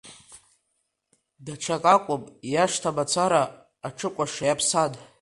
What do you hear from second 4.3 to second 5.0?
иаԥсан.